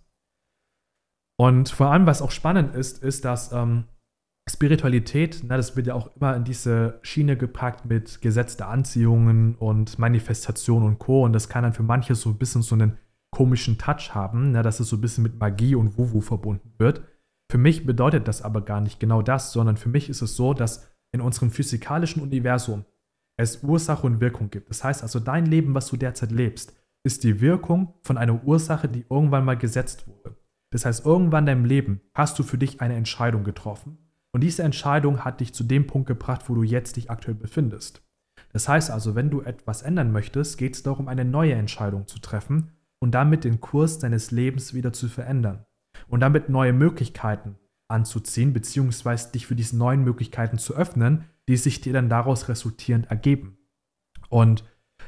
Und 1.39 1.69
vor 1.69 1.91
allem, 1.91 2.05
was 2.05 2.22
auch 2.22 2.31
spannend 2.31 2.75
ist, 2.75 3.01
ist, 3.01 3.24
dass 3.24 3.51
ähm, 3.53 3.86
Spiritualität, 4.50 5.41
na, 5.46 5.55
das 5.55 5.75
wird 5.75 5.88
ja 5.88 5.93
auch 5.93 6.15
immer 6.15 6.36
in 6.36 6.43
diese 6.43 7.00
Schiene 7.01 7.38
gepackt 7.38 7.86
mit 7.86 8.19
Gesetz 8.22 8.58
der 8.58 8.67
Anziehungen 8.67 9.55
und 9.55 10.00
Manifestation 10.00 10.84
und 10.84 11.00
Co. 11.00 11.24
Und 11.24 11.34
das 11.34 11.48
kann 11.48 11.63
dann 11.63 11.74
für 11.74 11.84
manche 11.84 12.15
so 12.15 12.29
ein 12.29 12.38
bisschen 12.38 12.62
so 12.62 12.75
einen 12.75 12.98
komischen 13.31 13.77
Touch 13.77 14.13
haben, 14.13 14.51
na, 14.51 14.63
dass 14.63 14.79
es 14.79 14.89
so 14.89 14.98
ein 14.98 15.01
bisschen 15.01 15.24
mit 15.24 15.39
Magie 15.39 15.75
und 15.75 15.98
Wuwu 15.98 16.19
verbunden 16.19 16.74
wird. 16.77 17.03
Für 17.50 17.58
mich 17.58 17.86
bedeutet 17.86 18.27
das 18.27 18.41
aber 18.41 18.62
gar 18.62 18.79
nicht 18.79 19.00
genau 19.00 19.22
das, 19.22 19.51
sondern 19.51 19.77
für 19.77 19.89
mich 19.89 20.10
ist 20.10 20.22
es 20.22 20.36
so, 20.36 20.53
dass 20.53 20.88
in 21.12 21.22
unserem 21.22 21.50
physikalischen 21.50 22.22
Universum 22.22 22.86
es 23.38 23.63
Ursache 23.63 24.06
und 24.06 24.22
Wirkung 24.22 24.50
gibt. 24.50 24.70
Das 24.70 24.84
heißt 24.84 25.01
also, 25.01 25.20
dein 25.20 25.46
Leben, 25.46 25.74
was 25.74 25.88
du 25.88 25.98
derzeit 25.98 26.32
lebst, 26.32 26.74
ist 27.03 27.24
die 27.24 27.41
Wirkung 27.41 27.94
von 28.03 28.18
einer 28.18 28.44
Ursache, 28.44 28.88
die 28.88 29.06
irgendwann 29.10 29.46
mal 29.46 29.58
gesetzt 29.58 30.08
wurde. 30.08 30.36
Das 30.72 30.86
heißt, 30.86 31.06
irgendwann 31.06 31.44
in 31.44 31.48
deinem 31.48 31.65
Leben 31.65 32.01
hast 32.13 32.38
du 32.38 32.44
für 32.44 32.58
dich 32.58 32.82
eine 32.82 32.96
Entscheidung 32.96 33.44
getroffen. 33.44 33.98
Und 34.32 34.41
diese 34.41 34.62
Entscheidung 34.62 35.25
hat 35.25 35.39
dich 35.39 35.53
zu 35.53 35.63
dem 35.63 35.88
Punkt 35.88 36.08
gebracht, 36.08 36.44
wo 36.48 36.53
du 36.53 36.63
jetzt 36.63 36.98
dich 36.98 37.10
aktuell 37.10 37.36
befindest. 37.36 38.03
Das 38.51 38.68
heißt 38.68 38.91
also, 38.91 39.15
wenn 39.15 39.29
du 39.32 39.41
etwas 39.41 39.82
ändern 39.82 40.12
möchtest, 40.12 40.58
geht 40.58 40.75
es 40.75 40.84
darum, 40.84 41.08
eine 41.08 41.25
neue 41.25 41.53
Entscheidung 41.53 42.08
zu 42.08 42.20
treffen 42.20 42.72
und 43.00 43.12
damit 43.12 43.44
den 43.44 43.60
Kurs 43.60 43.98
deines 43.98 44.32
Lebens 44.32 44.74
wieder 44.74 44.94
zu 44.94 45.08
verändern. 45.08 45.65
Und 46.10 46.20
damit 46.22 46.50
neue 46.50 46.74
Möglichkeiten 46.74 47.58
anzuziehen, 47.88 48.54
beziehungsweise 48.54 49.32
dich 49.32 49.48
für 49.48 49.56
diese 49.56 49.78
neuen 49.78 50.04
Möglichkeiten 50.04 50.58
zu 50.58 50.75
öffnen, 50.75 51.25
die 51.48 51.58
sich 51.58 51.82
dir 51.82 51.94
dann 51.94 52.10
daraus 52.10 52.50
resultierend 52.50 53.10
ergeben. 53.10 53.58
Und 54.30 54.63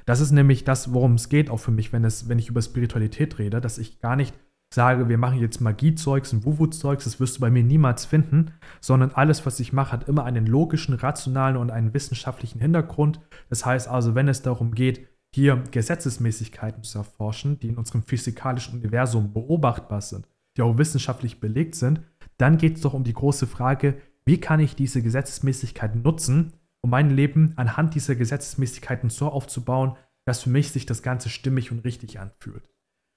das 0.05 0.19
ist 0.19 0.31
nämlich 0.31 0.63
das, 0.63 0.93
worum 0.93 1.15
es 1.15 1.29
geht, 1.29 1.49
auch 1.49 1.59
für 1.59 1.71
mich, 1.71 1.93
wenn, 1.93 2.03
es, 2.03 2.27
wenn 2.27 2.39
ich 2.39 2.49
über 2.49 2.61
Spiritualität 2.61 3.37
rede, 3.37 3.61
dass 3.61 3.77
ich 3.77 3.99
gar 3.99 4.15
nicht 4.15 4.33
sage, 4.73 5.09
wir 5.09 5.17
machen 5.17 5.39
jetzt 5.39 5.59
Magiezeugs 5.59 6.33
und 6.33 6.45
Wuwu-Zeugs, 6.45 7.03
das 7.03 7.19
wirst 7.19 7.37
du 7.37 7.41
bei 7.41 7.49
mir 7.49 7.63
niemals 7.63 8.05
finden, 8.05 8.53
sondern 8.79 9.11
alles, 9.11 9.45
was 9.45 9.59
ich 9.59 9.73
mache, 9.73 9.91
hat 9.91 10.07
immer 10.07 10.23
einen 10.23 10.47
logischen, 10.47 10.95
rationalen 10.95 11.57
und 11.57 11.71
einen 11.71 11.93
wissenschaftlichen 11.93 12.59
Hintergrund. 12.59 13.19
Das 13.49 13.65
heißt 13.65 13.87
also, 13.89 14.15
wenn 14.15 14.29
es 14.29 14.41
darum 14.41 14.73
geht, 14.73 15.07
hier 15.33 15.63
Gesetzesmäßigkeiten 15.71 16.83
zu 16.83 16.99
erforschen, 16.99 17.59
die 17.59 17.69
in 17.69 17.77
unserem 17.77 18.03
physikalischen 18.03 18.79
Universum 18.79 19.33
beobachtbar 19.33 20.01
sind, 20.01 20.27
die 20.57 20.61
auch 20.61 20.77
wissenschaftlich 20.77 21.39
belegt 21.39 21.75
sind, 21.75 22.01
dann 22.37 22.57
geht 22.57 22.75
es 22.75 22.81
doch 22.81 22.93
um 22.93 23.03
die 23.03 23.13
große 23.13 23.47
Frage, 23.47 24.01
wie 24.25 24.39
kann 24.39 24.59
ich 24.59 24.75
diese 24.75 25.01
Gesetzesmäßigkeiten 25.01 26.01
nutzen, 26.01 26.53
um 26.81 26.89
mein 26.89 27.09
Leben 27.09 27.53
anhand 27.55 27.95
dieser 27.95 28.15
Gesetzesmäßigkeiten 28.15 29.09
so 29.09 29.29
aufzubauen, 29.29 29.95
dass 30.25 30.43
für 30.43 30.49
mich 30.49 30.71
sich 30.71 30.85
das 30.85 31.03
Ganze 31.03 31.29
stimmig 31.29 31.71
und 31.71 31.79
richtig 31.79 32.19
anfühlt. 32.19 32.69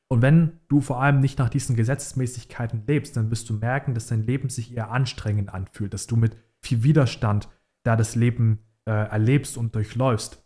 Und 0.09 0.23
wenn 0.23 0.61
du 0.69 0.81
vor 0.81 1.03
allem 1.03 1.21
nicht 1.21 1.39
nach 1.39 1.49
diesen 1.49 1.77
Gesetzesmäßigkeiten 1.77 2.85
lebst, 2.87 3.17
dann 3.17 3.31
wirst 3.31 3.49
du 3.49 3.55
merken, 3.55 3.95
dass 3.95 4.07
dein 4.07 4.23
Leben 4.23 4.49
sich 4.49 4.75
eher 4.75 4.91
anstrengend 4.91 5.53
anfühlt, 5.53 5.95
dass 5.95 6.07
du 6.07 6.17
mit 6.17 6.37
viel 6.63 6.83
Widerstand 6.83 7.49
da 7.85 7.97
das 7.97 8.15
Leben 8.15 8.61
äh, 8.87 8.93
erlebst 8.93 9.57
und 9.57 9.75
durchläufst. 9.75 10.43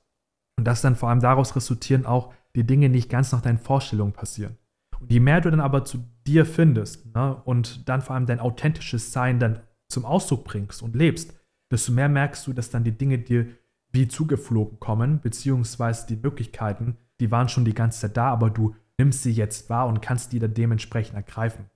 Und 0.56 0.64
dass 0.64 0.80
dann 0.80 0.96
vor 0.96 1.10
allem 1.10 1.20
daraus 1.20 1.54
resultieren 1.54 2.06
auch 2.06 2.32
die 2.56 2.64
Dinge 2.64 2.88
nicht 2.88 3.10
ganz 3.10 3.30
nach 3.32 3.42
deinen 3.42 3.58
Vorstellungen 3.58 4.12
passieren. 4.12 4.58
Je 5.06 5.20
mehr 5.20 5.40
du 5.40 5.50
dann 5.50 5.60
aber 5.60 5.84
zu 5.84 6.04
dir 6.26 6.44
findest 6.44 7.14
ne, 7.14 7.36
und 7.44 7.88
dann 7.88 8.02
vor 8.02 8.14
allem 8.14 8.26
dein 8.26 8.40
authentisches 8.40 9.12
Sein 9.12 9.38
dann 9.38 9.60
zum 9.88 10.04
Ausdruck 10.04 10.44
bringst 10.44 10.82
und 10.82 10.96
lebst, 10.96 11.34
desto 11.70 11.92
mehr 11.92 12.08
merkst 12.08 12.46
du, 12.46 12.52
dass 12.52 12.70
dann 12.70 12.84
die 12.84 12.96
Dinge 12.96 13.18
dir 13.18 13.46
wie 13.92 14.08
zugeflogen 14.08 14.80
kommen, 14.80 15.20
beziehungsweise 15.20 16.06
die 16.06 16.16
Möglichkeiten, 16.16 16.96
die 17.20 17.30
waren 17.30 17.48
schon 17.48 17.64
die 17.64 17.74
ganze 17.74 18.00
Zeit 18.00 18.16
da, 18.16 18.30
aber 18.30 18.50
du 18.50 18.74
nimmst 18.98 19.22
sie 19.22 19.32
jetzt 19.32 19.70
wahr 19.70 19.86
und 19.86 20.02
kannst 20.02 20.32
die 20.32 20.38
dann 20.38 20.54
dementsprechend 20.54 21.16
ergreifen. 21.16 21.66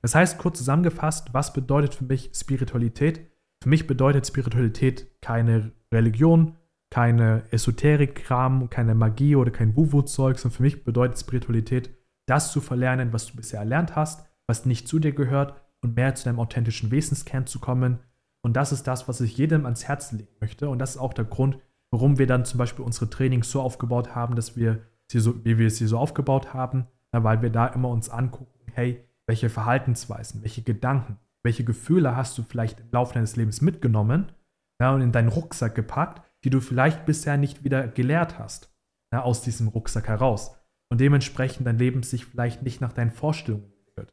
Das 0.00 0.14
heißt, 0.14 0.38
kurz 0.38 0.58
zusammengefasst, 0.58 1.32
was 1.32 1.52
bedeutet 1.52 1.94
für 1.94 2.04
mich 2.04 2.30
Spiritualität? 2.34 3.30
Für 3.62 3.68
mich 3.68 3.86
bedeutet 3.86 4.26
Spiritualität 4.26 5.06
keine 5.20 5.70
Religion, 5.92 6.56
keine 6.90 7.44
Esoterik-Kram, 7.52 8.68
keine 8.68 8.94
Magie 8.94 9.36
oder 9.36 9.52
kein 9.52 9.76
Wuwu-Zeug, 9.76 10.38
sondern 10.38 10.56
für 10.56 10.62
mich 10.64 10.84
bedeutet 10.84 11.20
Spiritualität, 11.20 11.90
das 12.26 12.52
zu 12.52 12.60
verlernen, 12.60 13.12
was 13.12 13.26
du 13.26 13.36
bisher 13.36 13.60
erlernt 13.60 13.96
hast, 13.96 14.26
was 14.46 14.66
nicht 14.66 14.88
zu 14.88 14.98
dir 14.98 15.12
gehört 15.12 15.60
und 15.82 15.96
mehr 15.96 16.14
zu 16.14 16.24
deinem 16.24 16.40
authentischen 16.40 16.90
Wesenskern 16.90 17.46
zu 17.46 17.58
kommen. 17.58 17.98
Und 18.42 18.54
das 18.54 18.72
ist 18.72 18.86
das, 18.86 19.08
was 19.08 19.20
ich 19.20 19.36
jedem 19.36 19.64
ans 19.64 19.84
Herz 19.86 20.12
legen 20.12 20.34
möchte. 20.40 20.68
Und 20.68 20.78
das 20.78 20.90
ist 20.90 20.98
auch 20.98 21.14
der 21.14 21.24
Grund, 21.24 21.58
warum 21.90 22.18
wir 22.18 22.26
dann 22.26 22.44
zum 22.44 22.58
Beispiel 22.58 22.84
unsere 22.84 23.10
Trainings 23.10 23.50
so 23.50 23.60
aufgebaut 23.60 24.14
haben, 24.14 24.34
dass 24.36 24.56
wir 24.56 24.80
sie 25.10 25.20
so, 25.20 25.44
wie 25.44 25.58
wir 25.58 25.70
sie 25.70 25.86
so 25.86 25.98
aufgebaut 25.98 26.54
haben, 26.54 26.86
weil 27.12 27.42
wir 27.42 27.50
da 27.50 27.66
immer 27.66 27.88
uns 27.88 28.08
angucken, 28.08 28.72
hey, 28.72 29.04
welche 29.26 29.50
Verhaltensweisen, 29.50 30.42
welche 30.42 30.62
Gedanken, 30.62 31.18
welche 31.44 31.64
Gefühle 31.64 32.16
hast 32.16 32.36
du 32.38 32.42
vielleicht 32.42 32.80
im 32.80 32.90
Laufe 32.92 33.14
deines 33.14 33.36
Lebens 33.36 33.60
mitgenommen 33.60 34.32
ja, 34.80 34.92
und 34.94 35.00
in 35.00 35.12
deinen 35.12 35.28
Rucksack 35.28 35.74
gepackt, 35.74 36.22
die 36.44 36.50
du 36.50 36.60
vielleicht 36.60 37.04
bisher 37.04 37.36
nicht 37.36 37.64
wieder 37.64 37.86
gelehrt 37.86 38.38
hast, 38.38 38.74
ja, 39.12 39.22
aus 39.22 39.42
diesem 39.42 39.68
Rucksack 39.68 40.08
heraus. 40.08 40.56
Und 40.92 41.00
dementsprechend 41.00 41.66
dein 41.66 41.78
Leben 41.78 42.02
sich 42.02 42.26
vielleicht 42.26 42.62
nicht 42.62 42.82
nach 42.82 42.92
deinen 42.92 43.12
Vorstellungen 43.12 43.64
entwickelt. 43.64 44.12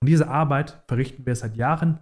Und 0.00 0.08
diese 0.08 0.28
Arbeit 0.28 0.80
verrichten 0.86 1.26
wir 1.26 1.34
seit 1.34 1.56
Jahren 1.56 1.98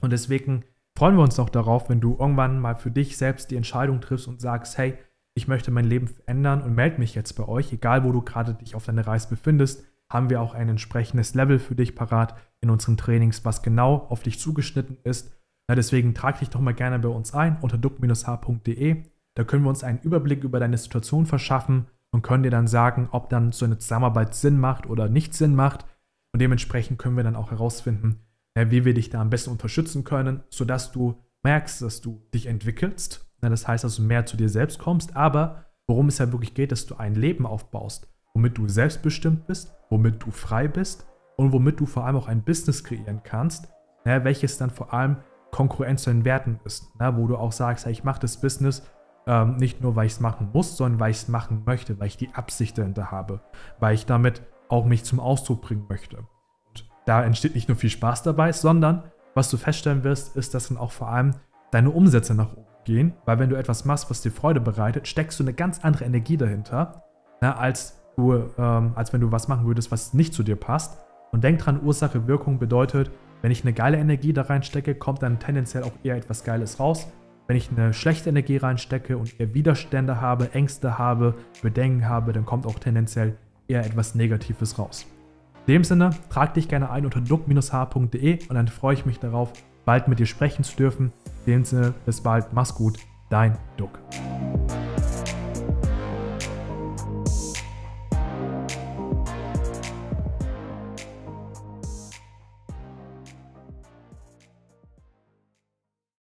und 0.00 0.12
deswegen 0.12 0.62
freuen 0.96 1.16
wir 1.16 1.24
uns 1.24 1.36
auch 1.40 1.48
darauf, 1.48 1.88
wenn 1.88 2.00
du 2.00 2.16
irgendwann 2.16 2.60
mal 2.60 2.76
für 2.76 2.92
dich 2.92 3.16
selbst 3.16 3.50
die 3.50 3.56
Entscheidung 3.56 4.00
triffst 4.00 4.28
und 4.28 4.40
sagst, 4.40 4.78
hey, 4.78 4.96
ich 5.34 5.48
möchte 5.48 5.72
mein 5.72 5.84
Leben 5.84 6.06
verändern 6.06 6.62
und 6.62 6.76
melde 6.76 7.00
mich 7.00 7.16
jetzt 7.16 7.32
bei 7.32 7.48
euch, 7.48 7.72
egal 7.72 8.04
wo 8.04 8.12
du 8.12 8.22
gerade 8.22 8.54
dich 8.54 8.76
auf 8.76 8.84
deiner 8.84 9.04
Reise 9.04 9.30
befindest, 9.30 9.84
haben 10.12 10.30
wir 10.30 10.40
auch 10.40 10.54
ein 10.54 10.68
entsprechendes 10.68 11.34
Level 11.34 11.58
für 11.58 11.74
dich 11.74 11.96
parat 11.96 12.36
in 12.60 12.70
unseren 12.70 12.96
Trainings, 12.96 13.44
was 13.44 13.62
genau 13.62 14.06
auf 14.10 14.22
dich 14.22 14.38
zugeschnitten 14.38 14.98
ist. 15.02 15.32
Na, 15.66 15.74
deswegen 15.74 16.14
trag 16.14 16.38
dich 16.38 16.50
doch 16.50 16.60
mal 16.60 16.72
gerne 16.72 17.00
bei 17.00 17.08
uns 17.08 17.34
ein 17.34 17.58
unter 17.62 17.78
duck-h.de. 17.78 19.02
Da 19.34 19.42
können 19.42 19.64
wir 19.64 19.70
uns 19.70 19.82
einen 19.82 19.98
Überblick 20.02 20.44
über 20.44 20.60
deine 20.60 20.78
Situation 20.78 21.26
verschaffen 21.26 21.86
und 22.16 22.22
können 22.22 22.42
dir 22.42 22.50
dann 22.50 22.66
sagen, 22.66 23.08
ob 23.12 23.28
dann 23.28 23.52
so 23.52 23.66
eine 23.66 23.76
Zusammenarbeit 23.76 24.34
Sinn 24.34 24.58
macht 24.58 24.88
oder 24.88 25.10
nicht 25.10 25.34
Sinn 25.34 25.54
macht. 25.54 25.84
Und 26.32 26.40
dementsprechend 26.40 26.98
können 26.98 27.16
wir 27.16 27.24
dann 27.24 27.36
auch 27.36 27.50
herausfinden, 27.50 28.24
wie 28.54 28.86
wir 28.86 28.94
dich 28.94 29.10
da 29.10 29.20
am 29.20 29.28
besten 29.28 29.50
unterstützen 29.50 30.02
können, 30.02 30.42
sodass 30.48 30.92
du 30.92 31.22
merkst, 31.44 31.82
dass 31.82 32.00
du 32.00 32.26
dich 32.32 32.46
entwickelst 32.46 33.26
das 33.50 33.68
heißt, 33.68 33.84
dass 33.84 33.96
du 33.96 34.02
mehr 34.02 34.26
zu 34.26 34.36
dir 34.36 34.48
selbst 34.48 34.78
kommst, 34.78 35.14
aber 35.14 35.66
worum 35.86 36.08
es 36.08 36.18
ja 36.18 36.32
wirklich 36.32 36.54
geht, 36.54 36.72
dass 36.72 36.86
du 36.86 36.96
ein 36.96 37.14
Leben 37.14 37.46
aufbaust, 37.46 38.08
womit 38.34 38.58
du 38.58 38.66
selbstbestimmt 38.66 39.46
bist, 39.46 39.72
womit 39.90 40.22
du 40.22 40.30
frei 40.30 40.68
bist 40.68 41.06
und 41.36 41.52
womit 41.52 41.78
du 41.78 41.86
vor 41.86 42.06
allem 42.06 42.16
auch 42.16 42.28
ein 42.28 42.42
Business 42.42 42.82
kreieren 42.82 43.20
kannst, 43.22 43.68
welches 44.04 44.58
dann 44.58 44.70
vor 44.70 44.92
allem 44.92 45.18
Konkurrenz 45.52 46.02
zu 46.02 46.10
den 46.10 46.24
Werten 46.24 46.58
ist, 46.64 46.90
wo 46.98 47.26
du 47.26 47.36
auch 47.36 47.52
sagst, 47.52 47.86
ich 47.86 48.04
mache 48.04 48.20
das 48.20 48.40
Business 48.40 48.82
ähm, 49.26 49.56
nicht 49.56 49.80
nur, 49.80 49.96
weil 49.96 50.06
ich 50.06 50.12
es 50.12 50.20
machen 50.20 50.50
muss, 50.52 50.76
sondern 50.76 51.00
weil 51.00 51.10
ich 51.10 51.18
es 51.18 51.28
machen 51.28 51.62
möchte, 51.66 51.98
weil 51.98 52.06
ich 52.06 52.16
die 52.16 52.34
Absicht 52.34 52.78
dahinter 52.78 53.10
habe, 53.10 53.40
weil 53.80 53.94
ich 53.94 54.06
damit 54.06 54.42
auch 54.68 54.84
mich 54.84 55.04
zum 55.04 55.20
Ausdruck 55.20 55.62
bringen 55.62 55.86
möchte. 55.88 56.18
Und 56.18 56.88
da 57.06 57.24
entsteht 57.24 57.54
nicht 57.54 57.68
nur 57.68 57.76
viel 57.76 57.90
Spaß 57.90 58.22
dabei, 58.22 58.52
sondern 58.52 59.04
was 59.34 59.50
du 59.50 59.56
feststellen 59.56 60.04
wirst, 60.04 60.36
ist, 60.36 60.54
dass 60.54 60.68
dann 60.68 60.78
auch 60.78 60.92
vor 60.92 61.08
allem 61.08 61.32
deine 61.70 61.90
Umsätze 61.90 62.34
nach 62.34 62.52
oben 62.52 62.66
gehen, 62.84 63.12
weil 63.24 63.38
wenn 63.38 63.50
du 63.50 63.56
etwas 63.56 63.84
machst, 63.84 64.08
was 64.08 64.22
dir 64.22 64.30
Freude 64.30 64.60
bereitet, 64.60 65.08
steckst 65.08 65.38
du 65.38 65.44
eine 65.44 65.52
ganz 65.52 65.84
andere 65.84 66.04
Energie 66.04 66.36
dahinter, 66.36 67.02
na, 67.40 67.48
ne, 67.48 67.58
als, 67.58 68.00
du, 68.16 68.32
ähm, 68.56 68.92
als 68.94 69.12
wenn 69.12 69.20
du 69.20 69.32
was 69.32 69.48
machen 69.48 69.66
würdest, 69.66 69.90
was 69.90 70.14
nicht 70.14 70.32
zu 70.32 70.42
dir 70.42 70.56
passt. 70.56 70.98
Und 71.32 71.42
denk 71.44 71.58
dran, 71.58 71.82
Ursache, 71.82 72.28
Wirkung 72.28 72.58
bedeutet, 72.58 73.10
wenn 73.42 73.50
ich 73.50 73.62
eine 73.62 73.74
geile 73.74 73.98
Energie 73.98 74.32
da 74.32 74.42
reinstecke, 74.42 74.94
kommt 74.94 75.22
dann 75.22 75.38
tendenziell 75.38 75.82
auch 75.82 75.92
eher 76.02 76.16
etwas 76.16 76.44
Geiles 76.44 76.80
raus. 76.80 77.08
Wenn 77.46 77.56
ich 77.56 77.70
eine 77.70 77.94
schlechte 77.94 78.30
Energie 78.30 78.56
reinstecke 78.56 79.16
und 79.16 79.38
eher 79.38 79.54
Widerstände 79.54 80.20
habe, 80.20 80.52
Ängste 80.52 80.98
habe, 80.98 81.34
Bedenken 81.62 82.08
habe, 82.08 82.32
dann 82.32 82.44
kommt 82.44 82.66
auch 82.66 82.78
tendenziell 82.78 83.36
eher 83.68 83.84
etwas 83.84 84.14
Negatives 84.14 84.78
raus. 84.78 85.06
In 85.66 85.74
dem 85.74 85.84
Sinne, 85.84 86.10
trag 86.28 86.54
dich 86.54 86.68
gerne 86.68 86.90
ein 86.90 87.04
unter 87.04 87.20
duck-h.de 87.20 88.48
und 88.48 88.54
dann 88.54 88.68
freue 88.68 88.94
ich 88.94 89.06
mich 89.06 89.18
darauf, 89.18 89.52
bald 89.84 90.08
mit 90.08 90.18
dir 90.18 90.26
sprechen 90.26 90.64
zu 90.64 90.76
dürfen. 90.76 91.12
In 91.44 91.52
dem 91.52 91.64
Sinne, 91.64 91.94
bis 92.04 92.20
bald, 92.20 92.52
mach's 92.52 92.74
gut, 92.74 92.98
dein 93.30 93.56
Duck. 93.76 93.98